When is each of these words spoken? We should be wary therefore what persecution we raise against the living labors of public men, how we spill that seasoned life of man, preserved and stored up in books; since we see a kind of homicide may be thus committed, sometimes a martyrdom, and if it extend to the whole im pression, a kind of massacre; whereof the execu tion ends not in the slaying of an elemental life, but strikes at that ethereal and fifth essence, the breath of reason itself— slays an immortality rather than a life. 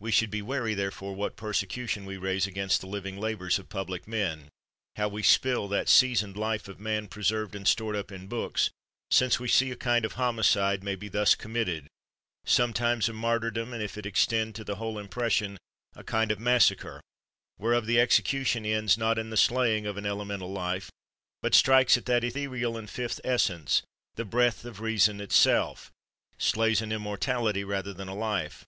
We 0.00 0.10
should 0.10 0.30
be 0.30 0.42
wary 0.42 0.74
therefore 0.74 1.14
what 1.14 1.34
persecution 1.38 2.04
we 2.04 2.18
raise 2.18 2.46
against 2.46 2.82
the 2.82 2.86
living 2.86 3.16
labors 3.16 3.58
of 3.58 3.70
public 3.70 4.06
men, 4.06 4.50
how 4.96 5.08
we 5.08 5.22
spill 5.22 5.66
that 5.68 5.88
seasoned 5.88 6.36
life 6.36 6.68
of 6.68 6.78
man, 6.78 7.08
preserved 7.08 7.54
and 7.54 7.66
stored 7.66 7.96
up 7.96 8.12
in 8.12 8.26
books; 8.26 8.68
since 9.10 9.40
we 9.40 9.48
see 9.48 9.70
a 9.70 9.74
kind 9.76 10.04
of 10.04 10.12
homicide 10.12 10.84
may 10.84 10.94
be 10.94 11.08
thus 11.08 11.34
committed, 11.34 11.86
sometimes 12.44 13.08
a 13.08 13.14
martyrdom, 13.14 13.72
and 13.72 13.82
if 13.82 13.96
it 13.96 14.04
extend 14.04 14.54
to 14.56 14.62
the 14.64 14.74
whole 14.74 14.98
im 14.98 15.08
pression, 15.08 15.56
a 15.96 16.04
kind 16.04 16.30
of 16.30 16.38
massacre; 16.38 17.00
whereof 17.58 17.86
the 17.86 17.96
execu 17.96 18.44
tion 18.44 18.66
ends 18.66 18.98
not 18.98 19.18
in 19.18 19.30
the 19.30 19.38
slaying 19.38 19.86
of 19.86 19.96
an 19.96 20.04
elemental 20.04 20.52
life, 20.52 20.90
but 21.40 21.54
strikes 21.54 21.96
at 21.96 22.04
that 22.04 22.24
ethereal 22.24 22.76
and 22.76 22.90
fifth 22.90 23.22
essence, 23.24 23.80
the 24.16 24.24
breath 24.26 24.66
of 24.66 24.82
reason 24.82 25.18
itself— 25.18 25.90
slays 26.38 26.82
an 26.82 26.92
immortality 26.92 27.64
rather 27.64 27.94
than 27.94 28.08
a 28.08 28.14
life. 28.14 28.66